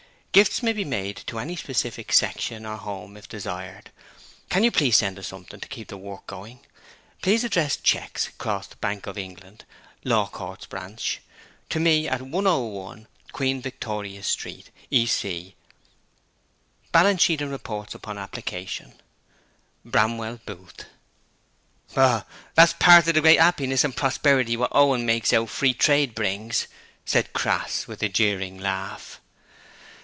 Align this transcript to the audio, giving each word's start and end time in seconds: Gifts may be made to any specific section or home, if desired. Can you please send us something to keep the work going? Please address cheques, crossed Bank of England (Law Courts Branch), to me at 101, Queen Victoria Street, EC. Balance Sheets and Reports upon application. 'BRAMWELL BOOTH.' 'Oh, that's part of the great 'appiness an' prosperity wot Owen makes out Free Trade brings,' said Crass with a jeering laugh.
Gifts 0.33 0.63
may 0.63 0.71
be 0.71 0.85
made 0.85 1.17
to 1.27 1.39
any 1.39 1.57
specific 1.57 2.13
section 2.13 2.65
or 2.65 2.77
home, 2.77 3.17
if 3.17 3.27
desired. 3.27 3.91
Can 4.49 4.63
you 4.63 4.71
please 4.71 4.95
send 4.95 5.19
us 5.19 5.27
something 5.27 5.59
to 5.59 5.67
keep 5.67 5.89
the 5.89 5.97
work 5.97 6.25
going? 6.25 6.61
Please 7.21 7.43
address 7.43 7.75
cheques, 7.75 8.29
crossed 8.37 8.79
Bank 8.79 9.07
of 9.07 9.17
England 9.17 9.65
(Law 10.05 10.27
Courts 10.29 10.67
Branch), 10.67 11.19
to 11.67 11.81
me 11.81 12.07
at 12.07 12.21
101, 12.21 13.07
Queen 13.33 13.61
Victoria 13.61 14.23
Street, 14.23 14.71
EC. 14.89 15.53
Balance 16.93 17.21
Sheets 17.23 17.41
and 17.41 17.51
Reports 17.51 17.93
upon 17.93 18.17
application. 18.17 18.93
'BRAMWELL 19.83 20.39
BOOTH.' 20.45 20.85
'Oh, 21.97 22.23
that's 22.55 22.71
part 22.79 23.09
of 23.09 23.15
the 23.15 23.21
great 23.21 23.37
'appiness 23.39 23.83
an' 23.83 23.91
prosperity 23.91 24.55
wot 24.55 24.71
Owen 24.71 25.05
makes 25.05 25.33
out 25.33 25.49
Free 25.49 25.73
Trade 25.73 26.15
brings,' 26.15 26.67
said 27.03 27.33
Crass 27.33 27.85
with 27.85 28.01
a 28.01 28.07
jeering 28.07 28.57
laugh. 28.57 29.17